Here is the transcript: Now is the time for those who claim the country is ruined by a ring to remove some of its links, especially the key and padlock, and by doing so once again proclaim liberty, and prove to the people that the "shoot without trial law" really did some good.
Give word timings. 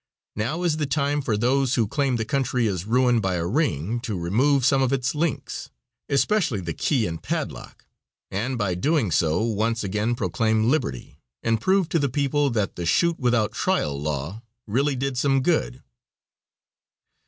Now 0.35 0.63
is 0.63 0.77
the 0.77 0.87
time 0.87 1.21
for 1.21 1.37
those 1.37 1.75
who 1.75 1.87
claim 1.87 2.15
the 2.15 2.25
country 2.25 2.65
is 2.65 2.87
ruined 2.87 3.21
by 3.21 3.35
a 3.35 3.45
ring 3.45 3.99
to 3.99 4.17
remove 4.17 4.65
some 4.65 4.81
of 4.81 4.91
its 4.91 5.13
links, 5.13 5.69
especially 6.09 6.59
the 6.59 6.73
key 6.73 7.05
and 7.05 7.21
padlock, 7.21 7.85
and 8.31 8.57
by 8.57 8.73
doing 8.73 9.11
so 9.11 9.43
once 9.43 9.83
again 9.83 10.15
proclaim 10.15 10.71
liberty, 10.71 11.19
and 11.43 11.61
prove 11.61 11.87
to 11.89 11.99
the 11.99 12.09
people 12.09 12.49
that 12.49 12.77
the 12.77 12.85
"shoot 12.87 13.19
without 13.19 13.51
trial 13.51 14.01
law" 14.01 14.41
really 14.65 14.95
did 14.95 15.19
some 15.19 15.43
good. 15.43 15.83